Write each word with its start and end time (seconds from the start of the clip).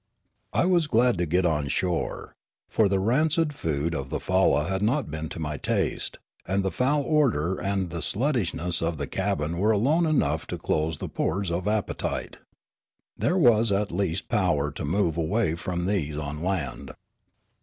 I 0.51 0.65
was 0.65 0.87
glad 0.87 1.19
to 1.19 1.27
get 1.27 1.45
on 1.45 1.67
shore; 1.67 2.35
for 2.67 2.89
the 2.89 2.97
rancid 2.97 3.53
food 3.53 3.93
of 3.93 4.09
the 4.09 4.19
falla 4.19 4.63
had 4.65 4.81
not 4.81 5.11
been 5.11 5.29
to 5.29 5.39
my 5.39 5.57
taste, 5.57 6.17
and 6.47 6.63
the 6.63 6.71
foul 6.71 7.05
odour 7.07 7.61
and 7.63 7.87
sluttishness 7.91 8.81
of 8.81 8.97
the 8.97 9.05
cabin 9.05 9.59
were 9.59 9.69
alone 9.69 10.07
enough 10.07 10.47
to 10.47 10.57
close 10.57 10.97
the 10.97 11.07
pores 11.07 11.51
of 11.51 11.67
appetite. 11.67 12.37
There 13.15 13.37
was 13.37 13.71
at 13.71 13.91
least 13.91 14.27
power 14.27 14.71
to 14.71 14.83
move 14.83 15.17
away 15.17 15.53
from 15.53 15.85
these 15.85 16.17
on 16.17 16.41
land. 16.41 16.93